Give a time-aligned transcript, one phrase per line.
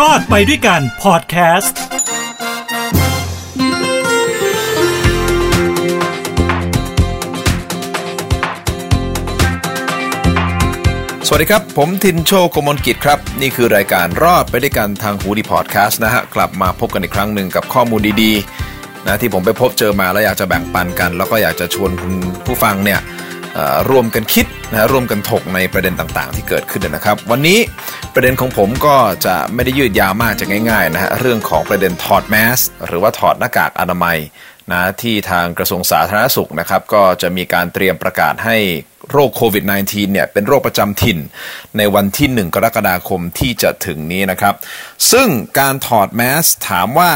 [0.10, 1.78] อดไปด้วยกันพอดแคสต์
[11.26, 22.14] สวัสดีครับ ผมทินโชโกมลกิจครับ นี่คือรายการรอดไปด้วยกันทางหูดีพอดแคสต์นะฮะ กลับมาพบกันอีกครั้งหนึ่งกับข้อมูลดีๆนะที่ผมไปพบเจอมาแล้วอยากจะแบ่งปันกัน แล้วก็อยากจะชวนคุณ
[22.46, 23.00] ผู้ฟังเนี่ย
[23.90, 27.58] ร่วมกันคิดนะร่วมกันถกในประเด็นต่างๆ ที่เกิดขึ้นนะครับ วันนี้
[28.14, 28.96] ประเด็นของผมก็
[29.26, 34.18] จะไม่ได้ยืดยาวมากจะง่ายๆนะฮะเรื่องของประเด็นถอดแมสหรือว่าถอดหน้ากากอนามัย
[34.72, 38.56] นะที่ทางกระทรวงสาธารณสุขนะครับก็จะมีการเตรียมประกาศให้
[39.10, 41.18] โรคโควิด -19 เนี่ยเป็นโรคประจำถิ่น
[41.76, 44.54] ในวันที่ 1 กรกฎาคมที่จะถึงนี้นะครับ
[45.12, 45.28] ซึ่ง
[45.58, 47.10] การถอดแมสถามว่า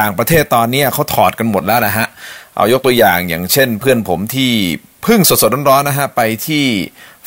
[0.00, 2.06] ต่างประเทศตอนนี้เขาถอดกันหมดแล้วนะฮะ
[2.56, 4.52] เอายกตัวอย่างอย่างเช่นเพื่อนผมที่
[5.06, 6.64] พิ่งสดๆร้อนๆนะฮะไปที่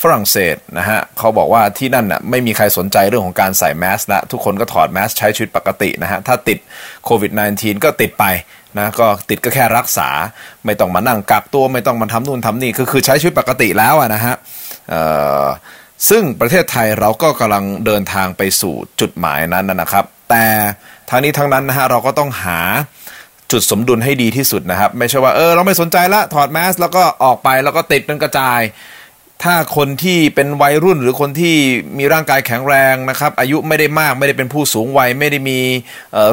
[0.02, 6.58] ฝรั่งเศสนะฮะเขาบอกว่าที่นั่นน่ะไม่มีใครสนใจเรื่องของการใส่แมสละทุกคนก็ถอดแมสใช้ชีวิตปกตินะฮะถ้าติด
[7.05, 8.26] โควิด -19 ก็ติดไป
[8.77, 10.10] นะก็ติดก็แค่รักษา
[10.65, 14.35] ไม่ต้องมานั่งกักตัวไม่ต้องมาทำนู่นทำนี่คือคือใช้ชีวิตปกติแล้วนะฮะ
[16.10, 20.46] ซึ่งประเทศไทยเราก็กำลังเดินทางไปสู่จุดหมายนั้นนะครับ แต่
[21.10, 22.60] ทางนี้ทั้งนั้นนะฮะเราก็ต้องหา
[23.54, 28.62] จุดสมดุลให้ดีที่สุดนะครับ ไม่ใช่ว่าเออเราไม่สนใจละถอดแมสแล้วก็ออกไปแล้วก็ติดเป็นกระจาย
[29.43, 31.55] ถ้าคนที่เป็นวัยรุ่นหรือคนที่
[31.98, 35.59] มีร่างกายแข็งแรงนะครับ อายุไม่ได้มากไม่ได้เป็นผู้สูงวัยไม่ได้มี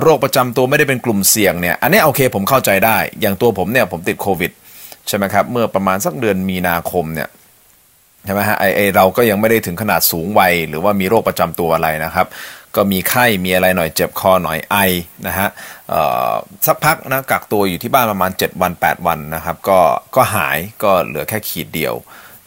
[0.01, 4.51] โรคประจำตัวไม่ได้เป็นกลุ่มเสี่ยงเนี่ยอันนี้โอเคผมเข้าใจได้ อย่างตัวผมเนี่ยผมติดโควิด
[5.09, 7.29] ใช่ไหมครับเมื่อประมาณสักเดือนมีนาคมเนี่ย
[8.25, 12.27] ใช่ไหมฮะไอไอเราก็ยังไม่ได้ถึงขนาดสูงวัยหรือว่ามีโรคประจำตัวอะไรนะครับ
[12.77, 14.77] ก็มีไข้มีอะไรหน่อยเจ็บคอหน่อยไอ
[15.27, 15.49] นะฮะ
[16.67, 19.79] สักพักนะกักตัวอยู่ที่บ้านประมาณ 7 วัน 8 วันนะครับก็
[20.17, 21.95] ก็หายก็เหลือแค่ขีดเดียว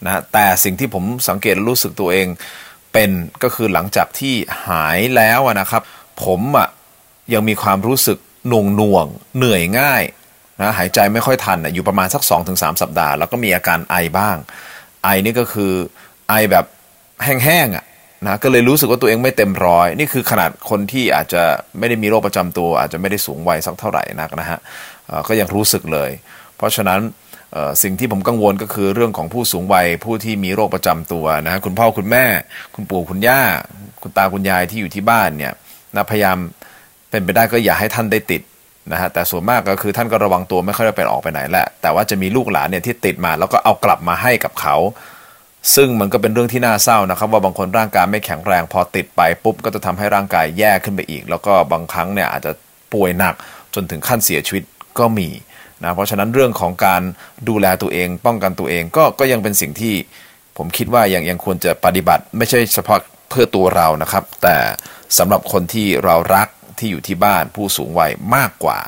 [0.04, 2.26] นะแต่สิ่งที่ผมสังเกตรู้สึกตัวเอง
[2.92, 3.10] เป็น
[3.42, 4.34] ก็คือหลังจากที่
[4.68, 5.82] หายแล้วนะครับ
[6.24, 6.68] ผมอะ
[7.34, 10.02] ยังมีความรู้สึกหน่วงหน่วงเหนื่อยง่าย
[10.60, 14.36] นะหายใจไม่ค่อยทันอยู่ประมาณสัก 2-3 สัปดาห์ แล้วก็มีอาการไอบ้าง
[15.04, 15.72] ไอนี่ก็คือ
[16.28, 16.64] ไอแบบ
[17.24, 17.84] แห้งๆอะ
[18.26, 21.42] นะก็เลยรู้สึกว่าตัวเองไม่เต็มร้อยนี่คือขนาดคนที่อาจจะ
[21.78, 24.58] ไม่ได้มีโรคประจำตัว อาจจะไม่ได้สูงวัยสักเท่าไหร่นักนะฮะ
[25.28, 26.10] ก็ยังรู้สึกเลย
[26.56, 27.00] เพราะฉะนั้น
[27.82, 32.24] สิ่งที่ผมกังวลก็คือเรื่องของผู้สูงวัยผู้ที่มีโรคประจำตัวนะคุณพ่อคุณแม่
[32.74, 33.40] คุณปู่คุณย่า
[34.02, 35.52] คุณตาคุณยายที่อยู่ที่บ้านเนี่ย
[35.96, 36.36] นะพยายาม
[37.10, 38.42] เป็นไปได้ก็อย่าให้ท่านได้ติด
[38.92, 44.76] นะฮะแต่ส่วนมากก็คือท่านก็ระวังตัวไม่ค่อยได้ไปออกไปไหนแหละแต่ว่าจะมีลูกหลานเนี่ยที่ติดมาแล้วก็เอากลับมาให้กับเขา
[45.74, 52.52] ซึ่งมันก็เป็นเรื่องที่น่าเศร้านะครับ ว่าบางคนร่างกายไม่แข็งแรงพอติดไปปุ๊บก็จะทำให้ร่างกายแย่ขึ้นไปอีก แล้วก็บางครั้งเนี่ยอาจจะ
[52.92, 53.34] ป่วยหนัก
[53.74, 54.64] จนถึงขั้นเสียชีวิต
[54.98, 55.28] ก็มี
[55.82, 57.02] นะเพราะฉะนั้นเรื่องของการ
[57.48, 59.94] ดูแลตัวเอง ป้องกันตัวเองก็ก็ยังเป็นสิ่งที่
[60.56, 62.98] ผมคิดว่ายังยังควรจะปฏิบัติ ไม่ใช่เฉพาะ
[63.30, 64.56] เพื่อตัวเรานะครับ แต่
[65.18, 66.48] สำหรับคนที่เรารัก
[66.78, 68.78] ที่อยู่ที่บ้านผู้สูงวัยมากกว่า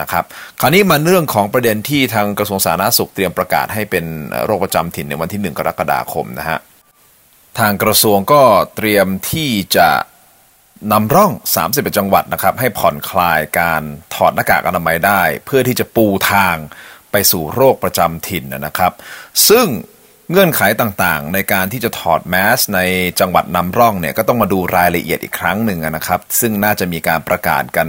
[0.00, 0.24] นะครับ
[0.60, 4.04] คราวนี้มาเรื่องของประเด็นที่ทางกระทรวงสาธารณสุขเตรียมประกาศให้เป็น
[4.44, 6.58] โรคประจำถิ่นในวันที่ 1 กรกฎาคมนะฮะ
[7.58, 8.42] ทางกระทรวงก็
[8.76, 9.88] เตรียมที่จะ
[10.92, 11.32] นำร่อง
[11.64, 13.82] 31 จังหวัดนะครับ ให้ผ่อนคลายการ
[14.14, 16.56] ถอดหน้ากากอนามัยได้ เพื่อที่จะปูทาง
[17.12, 18.92] ไปสู่โรคประจำถิ่นนะครับ
[19.48, 19.66] ซึ่ง
[20.30, 22.80] เงื่อนไขต่างๆ ในการที่จะถอดแมสใน
[23.20, 27.88] จังหวัดนำร่องเนี่ยก็ต้องมาดูรายละเอียดอีกครั้งหนึ่งนะครับ ซึ่งน่าจะมีการประกาศกัน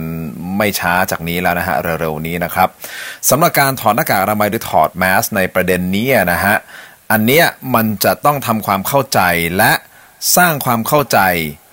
[0.58, 2.70] ไม่ช้าจากนี้แล้วนะฮะเร็วๆนี้นะครับ
[3.30, 6.56] สำหรับการถอดหน้ากากอนามัยหรือถอดแมสในประเด็นนี้นะฮะ
[7.12, 9.20] อันเนี้ยมันจะต้องทำความเข้าใจ
[9.58, 9.72] และ
[10.38, 11.20] สร้างความเข้าใจ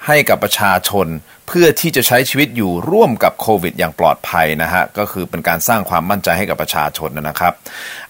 [0.07, 1.07] ให้กับประชาชน
[1.53, 7.53] พื่อที่จะใช้ชีวิตอยู่ร่วมกับโควิด อย่างปลอดภัยนะฮะก็คือเป็นการสร้างความมั่นใจให้กับประชาชนนะครับ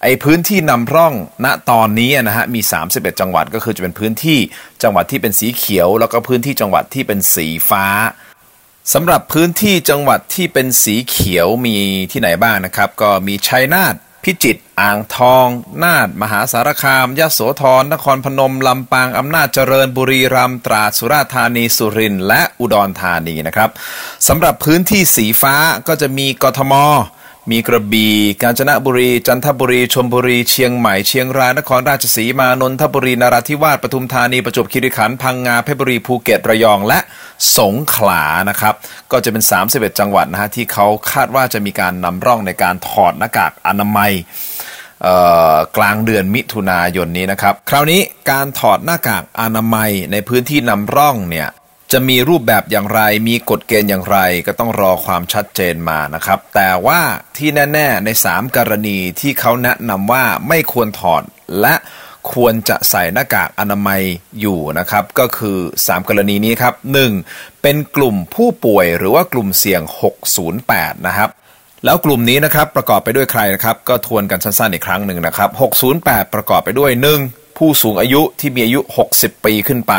[0.02, 1.14] ไอพื้นที่นำร่อง
[1.44, 2.60] ณตอนนี้นะฮะมี
[2.90, 4.38] 31 จังหวัดก็คือจะเป็นพื้นที่
[4.82, 7.86] จังหวัดที่เป็นสีเขียว แล้วก็พื้นที่จังหวัดที่เป็นสีฟ้า
[8.92, 11.76] สำหรับพื้นที่จังหวัดที่เป็นสีเขียวมี
[12.12, 13.94] ที่ไหนบ้างนะครับ ก็มีชัยนาท
[14.24, 15.46] พิจิตรอ่างทอง
[15.82, 23.70] น่าน มหาสารคามยโสธรนครพนม ลำปาง อำนาจเจริญบุรีรัมย์ตราดสุราษฎร์ธานีสุรินทร์และอุดรธานีนะครับ
[24.28, 25.54] สำหรับพื้นที่สีฟ้า
[25.88, 26.74] ก็จะมีกทม
[27.50, 36.98] มีกระบี่กาญจนบุรี จันทบุรีชลบุรี เชียงใหม่เชียงรายนครราชสีมานนทบุรีนราธิวาสปทุมธานีประจวบคีรีขันธ์พังงาเพชรบุรีภูเก็ตระยองและ
[37.58, 38.74] สงขลานะครับ
[39.12, 44.12] ก็จะเป็น 31 จังหวัดนะฮะที่เขาคาดว่าจะมีการนำร่องในการถอดหน้ากากอนามัย
[45.76, 48.00] กลางเดือนมิถุนายนนี้นะครับ คราวนี้
[48.30, 51.48] การถอดหน้ากากอนามัยในพื้นที่นำร่องเนี่ย
[51.92, 57.00] จะมีรูปแบบอย่างไร มีกฎเกณฑ์อย่างไร ก็ต้องรอความชัดเจนมานะครับ แต่ว่า
[57.36, 61.22] ที่แน่ ๆ ใน 3 กรณีที่เขาแนะนำว่าไม่ควรถอด
[61.60, 61.74] และ
[62.32, 64.02] ควรจะใส่หน้ากากอนามัย
[64.40, 66.74] อยู่นะครับ ก็คือ 3 กรณีนี้ครับ
[67.18, 67.62] 1.
[67.62, 69.82] เป็นกลุ่มผู้ป่วยหรือว่ากลุ่มเสี่ยง
[70.44, 71.30] 608 นะครับ
[71.84, 75.50] แล้วกลุ่มนี้นะครับประกอบไปด้วยใครนะครับก็ทวนกันสั้นๆอีกครั้งหนึ่งนะครับ
[75.92, 76.90] 608 ประกอบไปด้วย
[77.20, 77.41] 1.
[77.64, 78.80] ผู้สูงอายุที่มีอายุ
[79.12, 79.94] 60 ปีขึ้นไป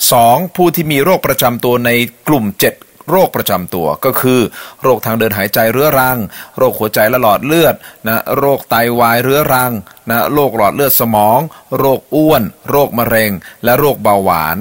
[0.00, 0.56] 2.
[0.56, 1.90] ผู้ที่มีโรคประจำตัวใน
[2.28, 2.44] กลุ่ม
[2.78, 4.40] 7โรคประจำตัวก็คือ
[4.82, 6.18] โรคทางเดินหายใจเรื้อรัง
[6.58, 7.74] โรคหัวใจและหลอดเลือด
[8.06, 9.72] นะโรคไตาวายเรื้อรัง
[10.10, 11.38] นะโรคหลอดเลือดสมอง
[11.78, 13.30] โรคอ้วน โรคมะเร็ง
[13.64, 14.56] และโรคเบาหวาน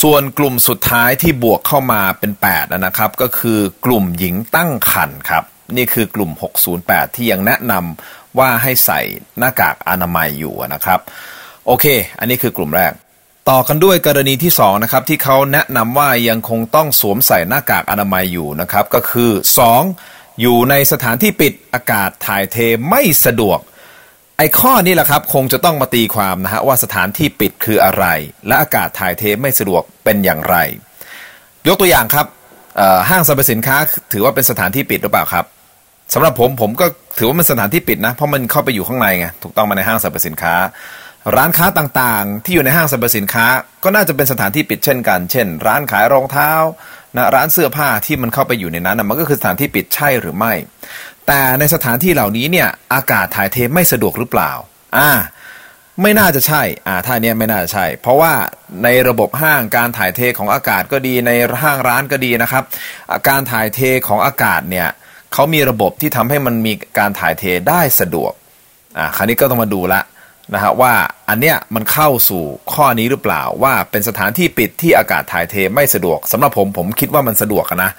[0.00, 5.44] ส่วนกลุ่มสุดท้ายที่บวกเข้ามาเป็น8นะครับ ก็คือกลุ่มหญิงตั้งครรภ์ครับ
[5.76, 6.30] นี่คือกลุ่ม
[6.74, 9.00] 608 ที่ยังแนะนำว่าให้ใส่
[9.38, 11.00] หน้ากากอนามัยอยู่นะครับ
[11.66, 11.86] โอเค
[12.18, 12.92] อันนี้คือกลุ่มแรก
[13.50, 19.30] ต่อกันด้วยกรณีที่2นะครับที่เขาแนะนำว่ายังคงต้องสวมใส่หน้ากากอนามัยอยู่นะครับก็คือ
[19.84, 20.40] 2.
[20.40, 22.56] อยู่ในสถานที่ปิดอากาศถ่ายเท
[22.90, 23.58] ไม่สะดวก
[24.38, 28.04] ไอ้ข้อนี้แหละครับคงจะต้องมาตีความนะฮะว่าสถานที่ปิดคืออะไร
[28.46, 30.56] และอากาศถ่ายเทไม่สะดวกเป็นอย่างไร
[31.66, 32.26] ยกตัวอย่างครับ
[33.08, 33.76] ห้างสรรพสินค้า
[34.12, 35.44] ถือว่าเป็นสถานที่ปิดหรือเปล่าครับ
[36.14, 36.86] สำหรับผมผมก็
[37.18, 40.54] ถือว่ามันสถานที่ปิดนะ เพราะมันเข้าไปอยู่ข้างในไงถูกต้องมาในห้างสรรพสินค้า
[41.36, 43.46] ร้านค้าต่างๆ ที่อยู่ในห้างสรรพสินค้า
[43.84, 46.50] ก็น่าจะเป็นสถานที่ปิดเช่นกัน เช่น ร้านขายรองเท้า
[47.16, 50.52] นะร้านเสื้อผ้าที่มันเข้าไปอยู่ในนั้นนะมันก็คือสถานที่ปิดใช่หรือไม่
[51.26, 54.50] แต่ในสถานที่เหล่านี้เนี่ยอากาศถ่ายเทไม่สะดวกหรือเปล่า
[54.96, 55.10] อ่า
[56.02, 58.32] ไม่น่าจะใช่ อ่า ท่านี้ไม่น่าจะใช่ เพราะว่า
[58.84, 61.30] ในระบบห้างการถ่ายเทของอากาศก็ดีใน
[61.62, 62.64] ห้างร้านก็ดีนะครับ
[63.28, 64.88] การถ่ายเทของอากาศเนี่ย
[65.32, 68.32] เขามีระบบที่ทำให้มันมีการถ่ายเทได้สะดวก
[68.98, 70.00] อ่า คราวนี้ก็ต้องมาดูละ
[70.54, 70.92] นะฮะว่า
[71.28, 72.42] อันเนี้ยมันเข้าสู่
[72.72, 77.90] ข้อนี้หรือเปล่าว่าเป็นสถานที่ปิดที่อากาศถ่ายเทไม่สะดวกสำหรับผมผมคิดว่ามันสะดวกนะ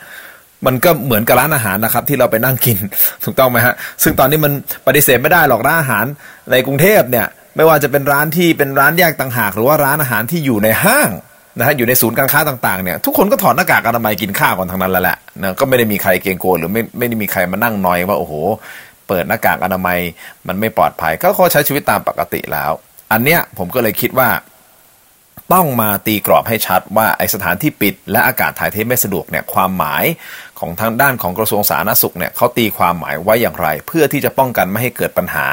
[0.66, 2.78] มันก็เหมือนกับร้านอาหารนะครับที่เราไปนั่งกิน
[3.24, 4.54] ถูกต้องไหมฮะซึ่งตอนนี้มัน
[4.88, 6.06] ปฏิเสธไม่ได้หรอกร้านอาหาร
[6.52, 11.10] ในกรุงเทพเนี่ยไม่ว่าจะเป็นร้านที่เป็นร้านแยกต่างหาก หรือว่าร้านอาหารที่อยู่ในห้าง
[11.60, 18.34] นะฮะอยู่ในศูนย์การค้าต่างๆเนี่ยทุกคนก็ถอดหน้ากากอนามัยกินข้าวกันทั้งนั้นแล้วแหละนะก็ไม่ได้มีใครเกรงกลัวหรือไม่ไม่ได้มีใครมานั่งนอยว่าโอ้โห
[19.14, 20.00] ปิดหน้ากากอนามัย
[20.48, 22.72] มันไม่ปลอดภัยก็เขาใช้ชีวิตตามปกติแล้ว
[23.12, 24.30] อันเนี้ยผมก็เลยคิดว่า
[25.54, 30.04] ต้องมาตีกรอบให้ชัดว่าไอสถานที่ปิด และอากาศถ่ายเทไม่สะดวกเนี่ยความหมาย
[30.60, 35.46] ของทางด้านของกระทรวงสาธารณสุขเนี่ยเขาตีความหมายไว้อย่างไร เพื่อที่จะป้องกันไม่ให้เกิดปัญหา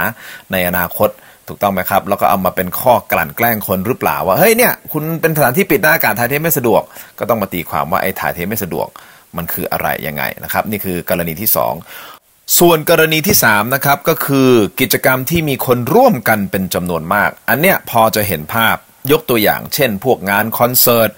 [0.53, 1.09] ในอนาคต
[1.49, 6.83] ถูกต้องไหมครับแล้วก็เอามาเป็นข้อกลั่นแกล้งคนหรือเปล่าว่าเฮ้ยเนี่ยคุณเป็นสถานที่ปิดหน้าอากาศถ่ายเทไม่สะดวก
[7.19, 8.89] ก็ต้องมาตีความว่าไอ้ถ่ายเทไม่สะดวก
[9.37, 12.20] มันคืออะไรยังไงนะครับ นี่คือกรณีที่ 2
[12.59, 14.51] ส่วนกรณีที่3นะครับก็คือ
[14.81, 18.77] กิจกรรมที่มีคนร่วมกันเป็นจำนวนมาก อันเนี้ยพอจะเห็นภาพ
[19.13, 21.11] ยกตัวอย่างเช่น พวกงานคอนเสิร์ต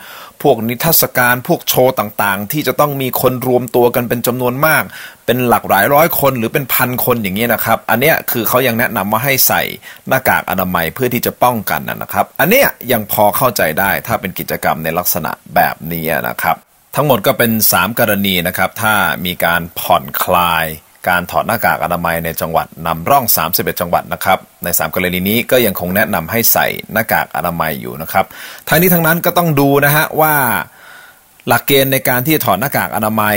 [0.42, 4.82] พวกนิทรรศการพวกโชว์ต่างๆ ที่จะต้องมีคนรวมตัวกันเป็นจำนวนมาก
[5.26, 9.62] เป็นหลักหลายร้อยคนหรือเป็นพันคนอย่างนี้นะครับ อันเนี้ยคือเขายังแนะนำว่าให้ใส่
[10.08, 16.56] หน้ากากอนามัยเพื่อที่จะป้องกันนะครับ อันเนี้ยยังพอเข้าใจได้ถ้าเป็นกิจกรรมในลักษณะแบบนี้นะครับ
[16.96, 18.94] ทั้งหมดก็เป็น 3 กรณีนะครับ ถ้า
[19.26, 20.66] มีการผ่อนคลาย
[21.08, 28.24] การถอดหน้ากากอนามัยในจังหวัดนำร่อง 31 จังหวัดนะครับ ใน 3 กรณีนี้ก็ยังคงแนะนำให้ใส่หน้ากากอนามัยอยู่นะครับ
[28.68, 30.34] ทั้งนี้ทั้งนั้นก็ต้องดูนะฮะว่า
[31.48, 33.36] หลักเกณฑ์ในการที่จะถอดหน้ากากอนามัย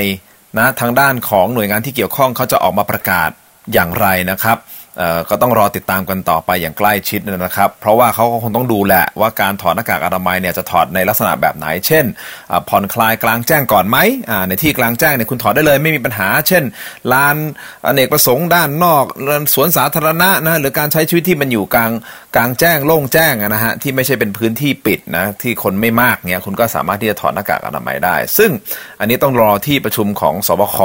[0.57, 3.29] นะทางด้านของหน่วยงานที่เกี่ยวข้องเขาจะออกมาประกาศ
[3.73, 4.57] อย่างไรนะครับ
[5.30, 12.06] ก็ต้องรอติดตามกันต่อไปอย่างใกล้ชิดนะครับ เพราะว่าเขาก็คงต้องดูแหละว่าการถอดหน้ากากอนามัยเนี่ยจะถอดในลักษณะแบบไหน เช่น
[12.69, 13.97] ผ่อนคลายกลางแจ้งก่อนไหม
[14.47, 16.64] ในที่กลางแจ้งเนี่ยคุณถอดได้เลยไม่มีปัญหา เช่น
[17.14, 17.35] ลาน
[17.85, 19.06] อเนกประสงค์ด้านนอก
[19.54, 21.92] สวนสาธารณะนะหรือการใช้ชีวิตที่มันอยู่กลาง
[22.35, 28.52] กลางแจ้งโล่งแจ้งนะฮะที่ไม่ใช่เป็นพื้นที่ปิดนะที่คนไม่มากเนี่ยคุณก็สามารถที่จะถอดหน้ากากอนามัยได้ ซึ่ง
[28.99, 30.78] อันนี้ต้องรอที่ประชุมของสบค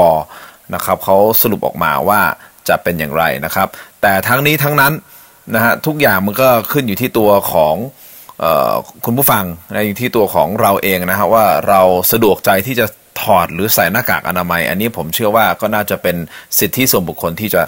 [0.75, 2.21] นะครับเขาสรุปออกมาว่า
[2.69, 3.69] จะเป็นอย่างไรนะครับ
[4.02, 4.93] แต่ทั้งนี้ทั้งนั้น
[5.55, 7.75] นะฮะทุกอย่างมันก็ขึ้นอยู่ที่ตัวของ
[8.43, 8.75] ออ
[9.05, 11.81] คุณผู้ฟังนะอยู่ที่ตัวของเราเองนะฮะว่าเรา
[12.12, 12.87] สะดวกใจที่จะ
[13.23, 16.17] ถอดหรือใส่หน้ากากอนามัย อันนี้ผมเชื่อว่าก็น่าจะเป็น
[16.59, 17.62] สิทธิส่วนบุคคลที่จะ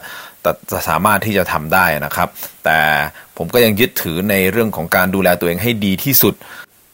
[0.70, 2.28] จะสามารถที่จะทำได้นะครับ
[2.64, 2.78] แต่
[3.36, 6.34] ผมก็ยังยึดถือในเรื่องของการดูแลตัวเองให้ดีที่สุด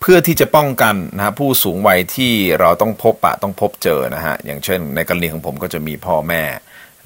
[0.00, 6.43] เพื่อที่จะป้องกันนะฮะผู้สูงวัยที่เราต้องพบปะต้องพบเจอนะฮะอย่างเช่น ในกรณีของผมก็จะมีพ่อแม่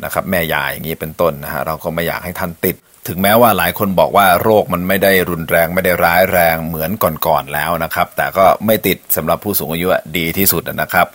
[0.05, 2.77] นะครับแม่ยายอย่างนี้เป็นต้นนะฮะเราก็ไม่อยากให้ท่านติด
[3.09, 6.91] ถึงแม้ว่าหลายคนบอกว่าโรคมันไม่ได้รุนแรงไม่ได้ร้ายแรงเหมือน
[7.27, 11.07] ก่อนๆแล้วนะครับ แต่ก็ไม่ติดสำหรับผู้สูงอายุดีที่สุดนะครับ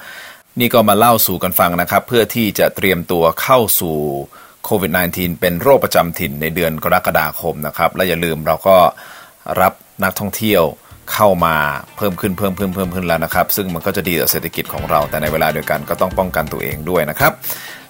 [0.59, 3.97] นี่ก็มาเล่าสู่กันฟังนะครับ เพื่อที่จะเตรียมตัวเข้าสู่
[4.65, 8.77] โควิด -19 เป็นโรคประจำถิ่นในเดือนกรกฎาคมนะครับ และอย่าลืมเราก็
[9.61, 10.63] รับนักท่องเที่ยว
[11.13, 11.55] เข้ามา
[11.97, 17.31] เพิ่มขึ้นเพิ่มเพิ่มเพิ่มขึ้นแล้วนะครับ ซึ่งมันก็จะดีต่อเศรษฐกิจของเรา แต่ในเวลาเดียวกันก็ต้องป้องกันตัวเองด้วยนะครับ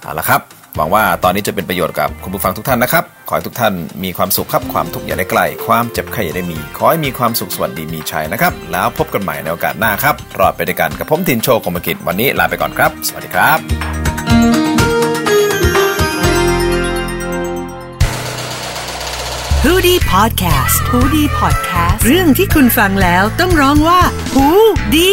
[0.02, 0.42] เอาละครับ
[0.78, 13.60] หวังว่าตอนนี้จะเป็นประโยชน์กับคุณผู้ฟังทุกท่านนะครับ ขอให้ทุกท่านมีความสุขครับ ความทุกข์อย่าได้ใกล้ ความเจ็บไข้อย่าได้มี ขอให้มีความสุขสวัสดีมีชัยนะครับ แล้วพบกันใหม่ในโอกาสหน้าครับ รอดไปด้วยกันกับผมทินโชคมกิจวันนี้ลาไปก่อนครับ สวัสดีครับ
[19.64, 24.02] ฮูดี้พอดแคสต์ฮูดี้พอดแคสต์เรื่องที่คุณฟังแล้วต้องร้องว่า
[24.34, 24.48] ฮู
[24.96, 25.12] ดี